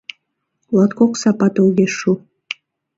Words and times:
Латкок 0.75 1.13
сапат 1.21 1.55
огеш 1.65 1.93
шу. 1.99 2.11